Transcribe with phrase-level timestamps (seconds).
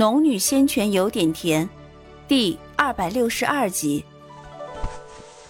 [0.00, 1.68] 农女仙泉有点甜，
[2.26, 4.02] 第二百六十二集。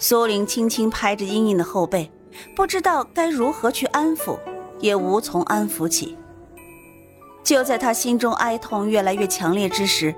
[0.00, 2.10] 苏玲轻轻拍着茵茵的后背，
[2.56, 4.36] 不知道该如何去安抚，
[4.80, 6.16] 也无从安抚起。
[7.44, 10.12] 就在她心中哀痛越来越强烈之时，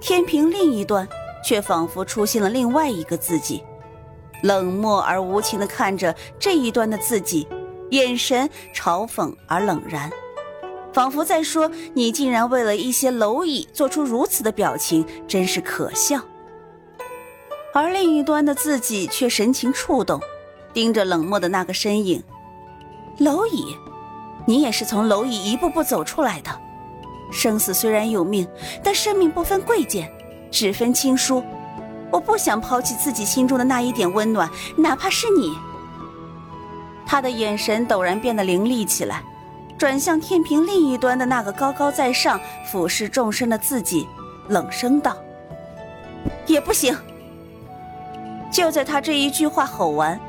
[0.00, 1.08] 天平另一端
[1.44, 3.64] 却仿佛出现了另外一个自己，
[4.44, 7.48] 冷漠而无情地看着这一端的自己，
[7.90, 10.08] 眼神嘲讽而冷然。
[10.92, 16.20] 仿佛在说：“你竟然为了一些蝼蚁做出如此的表情，真是可笑。”
[17.74, 20.20] 而另一端的自己却神情触动，
[20.74, 22.22] 盯着冷漠的那个身影。
[23.18, 23.74] 蝼蚁，
[24.46, 26.50] 你也是从蝼蚁一步步走出来的。
[27.30, 28.46] 生死虽然有命，
[28.84, 30.12] 但生命不分贵贱，
[30.50, 31.42] 只分亲疏。
[32.10, 35.56] 我不想抛弃自己心中的那一点温暖，哪怕是你。
[37.06, 39.22] 他的眼神陡然变得凌厉起来。
[39.82, 44.06] 转向天平另一端的那个高高在上、俯视众生的自己，
[44.46, 45.16] 冷声道
[46.46, 46.96] ：“也不行。”
[48.48, 50.20] 就在他这一句话吼完，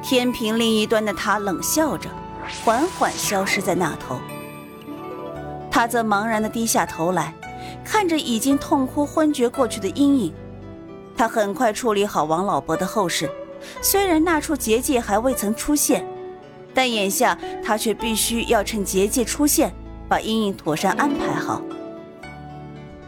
[0.00, 2.08] 天平另一端的他冷笑着，
[2.64, 4.20] 缓缓消失在那头。
[5.72, 7.34] 他则茫然的低下头来，
[7.84, 10.32] 看着已经痛哭昏厥过去的阴影。
[11.16, 13.28] 他很快处理好王老伯的后事，
[13.82, 16.06] 虽然那处结界还未曾出现。
[16.72, 19.72] 但眼下他却必须要趁结界出现，
[20.08, 21.62] 把茵茵妥善安排好。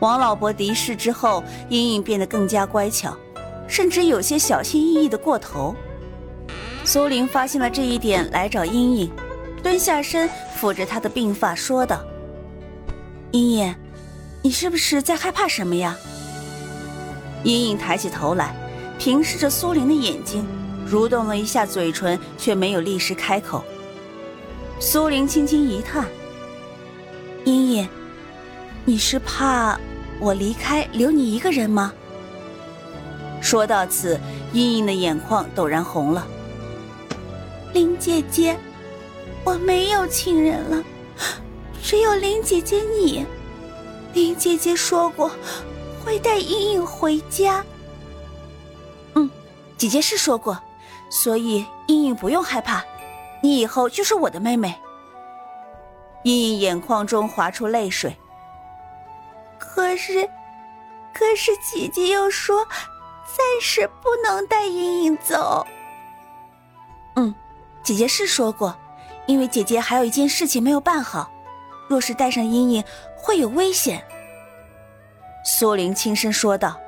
[0.00, 3.16] 王老伯离世之后，茵茵变得更加乖巧，
[3.68, 5.74] 甚至有些小心翼翼的过头。
[6.84, 9.10] 苏玲发现了这一点，来找茵茵，
[9.62, 10.28] 蹲下身
[10.58, 12.00] 抚着她的鬓发，说道
[13.30, 13.74] ：“茵茵，
[14.42, 15.96] 你是不是在害怕什么呀？”
[17.44, 18.54] 茵茵抬起头来，
[18.98, 20.44] 平视着苏玲的眼睛。
[20.90, 23.64] 蠕动了一下嘴唇，却没有立时开口。
[24.82, 26.04] 苏玲轻轻一叹
[27.46, 27.88] ：“茵茵，
[28.84, 29.78] 你是怕
[30.18, 31.92] 我离开，留你一个人吗？”
[33.40, 34.18] 说到此，
[34.52, 36.26] 茵茵的眼眶陡然红了。
[37.72, 38.58] 林姐姐，
[39.44, 40.82] 我没有亲人了，
[41.80, 43.24] 只有林姐姐你。
[44.12, 45.30] 林姐姐说过，
[46.04, 47.64] 会带茵茵回家。
[49.14, 49.30] 嗯，
[49.78, 50.58] 姐姐是说过。
[51.08, 52.82] 所以，茵茵不用害怕，
[53.42, 54.74] 你以后就是我的妹妹。
[56.22, 58.16] 茵茵眼眶中滑出泪水。
[59.58, 60.28] 可是，
[61.12, 62.64] 可是姐姐又说，
[63.26, 65.66] 暂时不能带茵茵走。
[67.16, 67.34] 嗯，
[67.82, 68.76] 姐姐是说过，
[69.26, 71.30] 因为姐姐还有一件事情没有办好，
[71.88, 72.84] 若是带上茵茵，
[73.16, 74.04] 会有危险。
[75.44, 76.78] 苏玲轻声说道。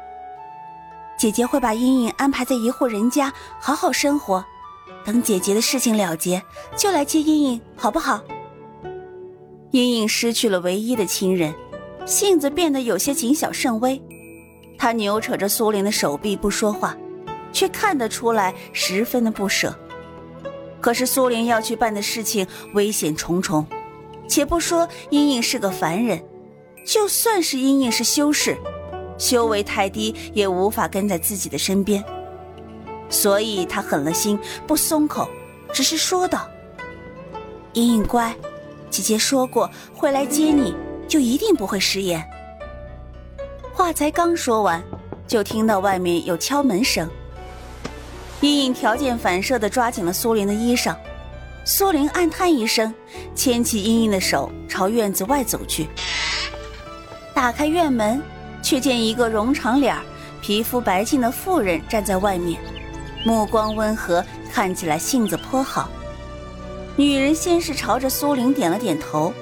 [1.17, 4.45] 姐姐会把茵茵安排在一户人家好好生活，
[5.05, 6.43] 等姐姐的事情了结，
[6.77, 8.23] 就来接茵茵，好不好？
[9.73, 11.55] 茵茵失去了唯一的亲人，
[12.07, 14.01] 性子变得有些谨小慎微。
[14.79, 16.97] 她扭扯着苏玲的手臂不说话，
[17.53, 19.75] 却看得出来十分的不舍。
[20.81, 23.67] 可是苏玲要去办的事情危险重重，
[24.29, 26.23] 且不说茵茵是个凡人，
[26.87, 28.57] 就算是茵茵是修士。
[29.17, 32.05] 修为太低，也无法跟在自己的身边，
[33.15, 34.37] 所以他狠了心，
[34.67, 35.29] 不松口，
[35.73, 36.49] 只是说道
[37.75, 38.35] ：“茵茵乖，
[38.91, 40.75] 姐姐说过会来接你，
[41.07, 42.29] 就一定不会食言。”
[43.73, 44.83] 话才刚说完，
[45.29, 47.09] 就听到外面有敲门声。
[48.41, 50.97] 茵茵条件反射地抓紧了苏玲的衣裳，
[51.65, 52.93] 苏玲暗叹一声，
[53.37, 55.89] 牵起茵茵的手，朝院子外走去。
[57.33, 58.21] 打开院门。
[58.65, 59.95] 却见一个容长脸、
[60.41, 62.59] 皮肤白净的妇人站在外面，
[63.25, 65.89] 目光温和，看起来性子颇好。
[66.95, 69.33] 女人先是朝着苏玲点了点头，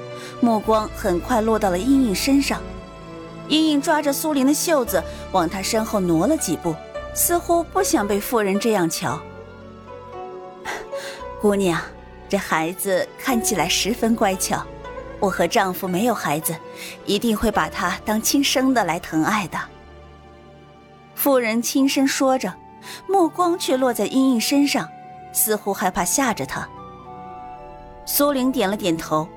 [0.41, 2.63] 目光很快落到了茵茵身上。
[3.49, 6.75] 茵茵抓着苏玲的袖子，往她身后挪了几步，
[7.13, 9.21] 似乎不想被妇人这样瞧。
[11.41, 11.79] 姑娘，
[12.29, 14.65] 这孩子看起来十分乖巧。
[15.19, 16.55] 我和丈夫没有孩子，
[17.05, 19.59] 一定会把她当亲生的来疼爱的。
[21.15, 22.53] 妇人轻声说着，
[23.07, 24.89] 目光却落在茵茵身上，
[25.33, 26.69] 似乎害怕吓着她。
[28.05, 29.29] 苏玲点了点头，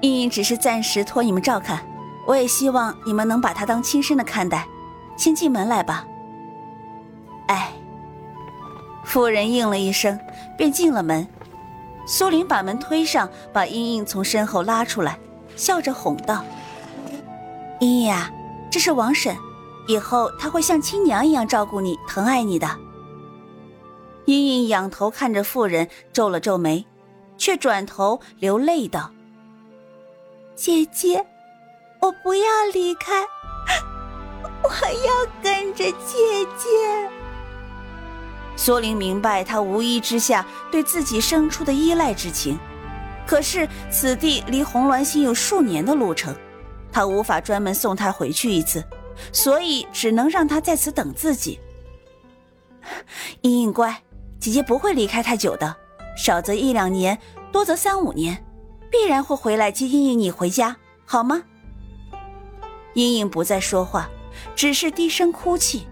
[0.00, 1.80] 茵茵只是暂时托你们照看，
[2.26, 4.66] 我也希望你们能把她当亲生的看待。
[5.16, 6.04] 先进门来吧。
[7.48, 7.72] 哎，
[9.04, 10.18] 妇人应了一声，
[10.56, 11.26] 便进了门。
[12.06, 15.18] 苏玲把门推上，把茵茵从身后拉出来，
[15.54, 16.44] 笑着哄道
[17.78, 18.30] ：“茵茵啊，
[18.70, 19.36] 这是王婶，
[19.86, 22.68] 以后他会像亲娘一样照顾你、疼爱你的。”
[24.26, 26.86] 茵茵仰头看着妇人，皱了皱眉，
[27.36, 29.10] 却转头流泪道
[30.54, 31.26] ：“姐姐，
[32.00, 33.24] 我不要离开，
[34.62, 36.68] 我要跟着姐姐。
[38.54, 42.56] 苏玲明白他无意之下对自己生出的依赖之情，
[43.26, 46.32] 可是此地离红鸾星有数年的路程，
[46.92, 48.84] 他无法专门送他回去一次，
[49.32, 51.58] 所以只能让他在此等自己。
[53.42, 54.02] 茵茵乖，
[54.40, 55.76] 姐姐不会离开太久的，
[56.16, 57.18] 少则一两年，
[57.50, 58.44] 多则三五年，
[58.90, 61.42] 必然会回来接茵茵你回家，好吗？
[62.94, 64.08] 茵茵不再说话，
[64.54, 65.86] 只是低声哭泣。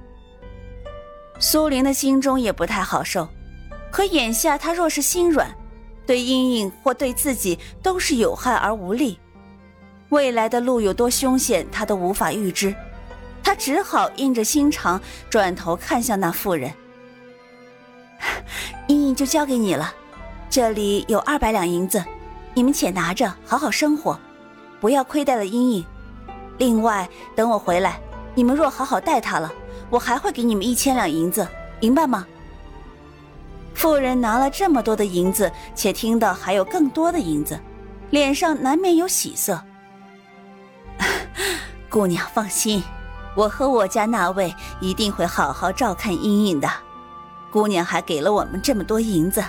[1.38, 3.26] 苏玲的心中也不太好受，
[3.90, 5.50] 可眼下她若是心软，
[6.06, 9.18] 对茵茵或对自己都是有害而无利。
[10.10, 12.74] 未来的路有多凶险，她都无法预知。
[13.50, 16.72] 他只好硬着心肠，转头看向那妇人
[18.86, 19.92] ：“茵茵就交给你了，
[20.48, 22.04] 这里有二百两银子，
[22.54, 24.16] 你们且拿着，好好生活，
[24.80, 25.84] 不要亏待了茵茵。
[26.58, 28.00] 另外，等我回来，
[28.36, 29.52] 你们若好好待她了。”
[29.90, 31.44] 我还会给你们一千两银子，
[31.80, 32.24] 明白吗？
[33.74, 37.58] 妇人拿了这么多的银子，且听到还有更多的银子，
[38.10, 39.60] 脸上难免有喜色。
[41.90, 42.80] 姑娘放心，
[43.34, 46.68] 我和我家那位一定会好好照看茵茵的。
[47.50, 49.44] 姑娘还给了我们这么多银子，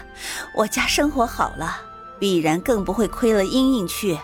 [0.56, 1.78] 我家生活好了，
[2.20, 4.18] 必然更不会亏了茵茵去。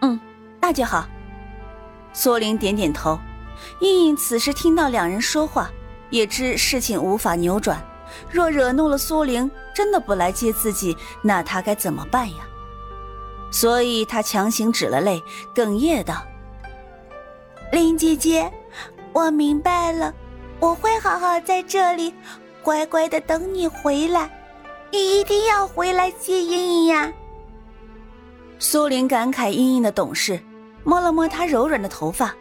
[0.00, 0.18] 嗯，
[0.60, 1.06] 那就好。
[2.12, 3.18] 苏玲点点头。
[3.80, 5.70] 茵茵此时听到两人说话，
[6.08, 7.84] 也知事情无法扭转。
[8.30, 12.38] 若惹怒了苏玲，真的不来接自己，那她该怎么办呀？
[13.50, 15.22] 所以她强行止了泪，
[15.54, 16.22] 哽咽道
[17.72, 18.50] ：“林姐姐，
[19.12, 20.12] 我明白了，
[20.58, 22.12] 我会好好在这里，
[22.62, 24.28] 乖乖的等你回来。
[24.90, 27.12] 你一定要回来接茵茵呀！”
[28.58, 30.40] 苏玲感慨茵茵的懂事，
[30.82, 32.34] 摸了摸她柔软的头发。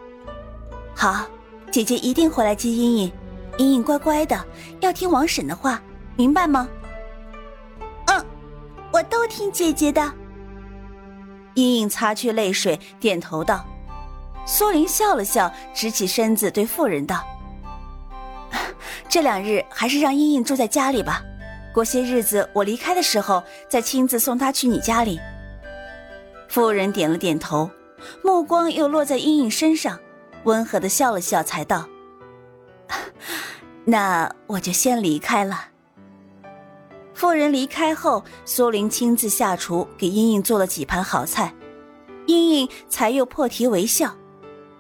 [0.96, 1.26] 好，
[1.70, 3.12] 姐姐一定回来接茵茵，
[3.60, 4.44] 茵茵乖乖的，
[4.80, 5.80] 要听王婶的话，
[6.16, 6.68] 明白吗？
[8.08, 8.26] 嗯，
[8.92, 10.02] 我都听姐姐的。
[11.54, 13.64] 茵茵擦去泪水，点头道。
[14.52, 17.24] 苏玲笑了笑，直起身子对妇人道
[19.08, 21.22] ：“这两日还是让茵茵住在家里吧，
[21.72, 25.20] 过些日子我离开的时候，再亲自送她去你家里。”
[26.50, 27.70] 妇人点了点头，
[28.24, 30.00] 目光又落在茵茵身上。
[30.46, 31.88] 温和的笑了笑，才道
[33.86, 35.66] ：“那我就先离开了。”
[37.14, 41.54] 妇人离开后，苏玲亲自下厨给茵茵做了几盘好菜，
[42.26, 44.16] 茵茵才又破涕为笑。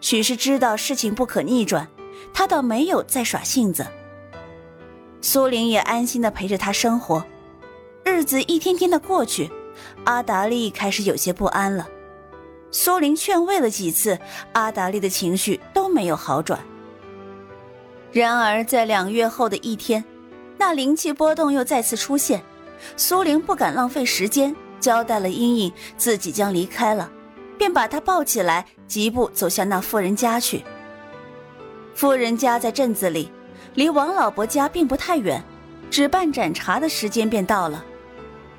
[0.01, 1.87] 许是知道事情不可逆转，
[2.33, 3.85] 他倒没有再耍性子。
[5.21, 7.25] 苏玲也安心的陪着他生活，
[8.03, 9.51] 日子一天天的过去，
[10.05, 11.87] 阿达利开始有些不安了。
[12.71, 14.17] 苏玲劝慰了几次，
[14.53, 16.59] 阿达利的情绪都没有好转。
[18.11, 20.03] 然而，在两月后的一天，
[20.57, 22.41] 那灵气波动又再次出现。
[22.95, 27.11] 苏玲不敢浪费时间，交代了茵茵自己将离开了，
[27.59, 30.63] 便把她抱起来，疾步走向那妇人家去。
[31.93, 33.31] 妇人家在镇子里，
[33.75, 35.43] 离王老伯家并不太远，
[35.91, 37.85] 只半盏茶的时间便到了。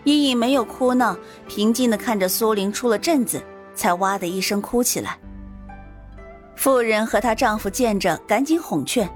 [0.04, 1.16] 茵茵没有哭闹，
[1.48, 3.42] 平静地看着苏玲出了镇子。
[3.72, 5.18] 才哇的一声哭起来。
[6.54, 9.08] 妇人和她丈夫见着，赶紧哄劝，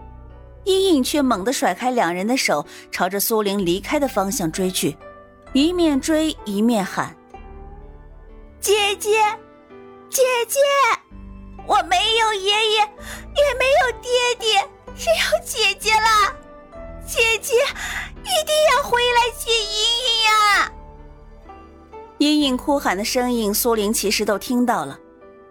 [0.65, 4.97] 茵茵却猛地甩开两人的手，朝着苏玲离开的方向追去，
[5.53, 7.15] 一面追一面喊
[8.59, 9.11] ：“姐姐，
[10.15, 10.61] 姐姐，
[11.67, 14.61] 我没有爷爷，也没有爹爹，
[14.95, 16.33] 只有姐姐了。
[17.05, 17.55] 姐姐
[18.23, 19.67] 一定要回来接茵
[20.07, 20.73] 茵呀！”
[22.19, 24.97] 茵茵哭喊的声音，苏玲其实都听到了，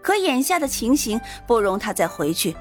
[0.02, 2.56] 可眼下的情形不容她再回去。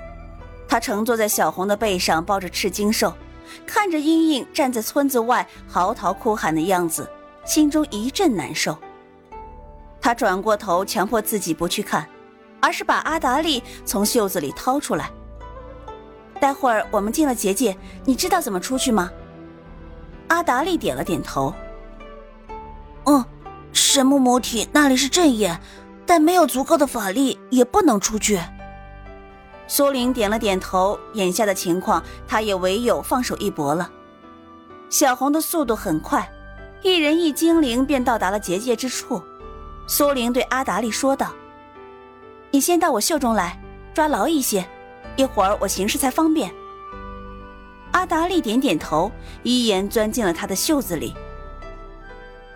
[0.66, 3.16] 她乘坐在小红的背上，抱着赤金兽，
[3.64, 7.08] 看着茵茵站在村子外嚎啕哭喊的样子，
[7.44, 8.76] 心中一阵难受。
[10.02, 12.06] 他转过头，强迫自己不去看，
[12.60, 15.10] 而是把阿达利从袖子里掏出来。
[16.38, 19.10] 待会儿我们进了结界，你知道怎么出去吗？
[20.28, 21.54] 阿达利点了点头。
[23.06, 23.24] 嗯。
[23.74, 25.58] 神木母体那里是阵眼，
[26.04, 28.38] 但没有足够的法力，也不能出去。
[29.66, 33.90] 苏玲点了点头，眼下的情况，她也唯有放手一搏了。
[34.90, 36.30] 小红的速度很快，
[36.82, 39.22] 一人一精灵便到达了结界之处。
[39.94, 41.34] 苏玲对阿达利说道
[42.50, 43.60] ：“你先到我袖中来，
[43.92, 44.66] 抓牢一些，
[45.16, 46.50] 一会儿我行事才方便。”
[47.92, 51.14] 阿达利点点头，一言钻进了他的袖子里。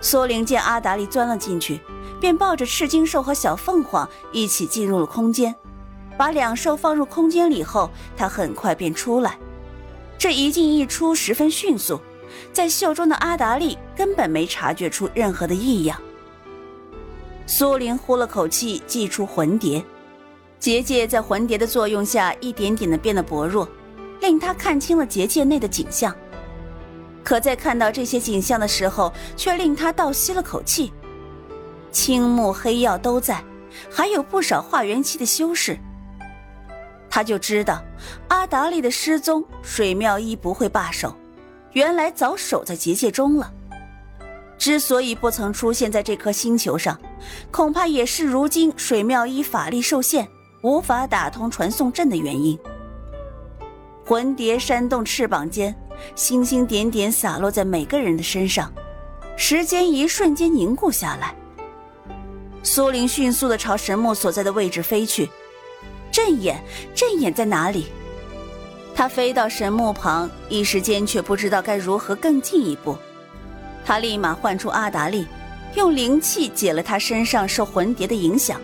[0.00, 1.78] 苏玲见阿达利钻了进去，
[2.19, 5.55] 便抱着赤金兽和小凤凰一起进入了空间。
[6.16, 9.38] 把两兽放入空间里后，他很快便出来。
[10.16, 12.00] 这一进一出十分迅速，
[12.50, 16.00] 在袖中的阿达利根本没察觉出任何的异样。
[17.47, 19.83] 苏玲呼了口气，祭出魂蝶，
[20.59, 23.69] 结界在魂蝶的作用下一点点的变得薄弱，
[24.21, 26.15] 令他看清了结界内的景象。
[27.23, 30.93] 可在看到这些景象的时候，却令他倒吸了口气。
[31.93, 33.43] 青木黑曜都在，
[33.91, 35.79] 还有不少化元期的修士。
[37.09, 37.83] 他就知道
[38.29, 41.17] 阿达利的失踪，水妙一不会罢手，
[41.73, 43.53] 原来早守在结界中了。
[44.66, 47.00] 之所以不曾出现在这颗星球上，
[47.52, 50.26] 恐怕也是如今水妙一法力受限，
[50.61, 52.58] 无法打通传送阵的原因。
[54.04, 55.73] 魂蝶扇动翅膀间，
[56.16, 58.73] 星星点点洒落在每个人的身上，
[59.37, 61.32] 时间一瞬间凝固下来。
[62.64, 65.30] 苏玲迅速的朝神木所在的位置飞去。
[66.11, 66.61] 阵眼，
[66.92, 67.87] 阵眼在哪里？
[68.96, 72.99] 他飞到神木旁，一时间却不知道该如何更进一步。
[73.87, 75.28] 他立马唤出阿达利，
[75.76, 78.61] 用灵气解了他身上受魂蝶的影响。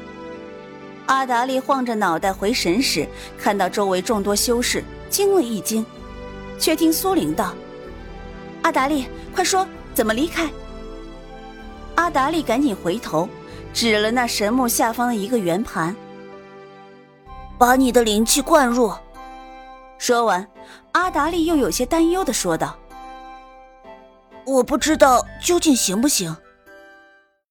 [1.07, 3.07] 阿达利晃着脑袋回神时，
[3.39, 5.87] 看到周围众多修士，惊了一惊，
[6.59, 7.55] 却听苏玲道
[8.63, 9.65] ：“阿达利，快说
[9.95, 10.51] 怎么离开。”
[11.95, 13.29] 阿达利赶紧回头，
[13.73, 15.95] 指了那神木下方的一个圆盘。
[17.59, 18.93] 把你的灵气灌入。
[19.99, 20.45] 说完，
[20.93, 22.77] 阿达利又有些担忧的说道
[24.45, 26.37] ：“我不知道究竟行不行。”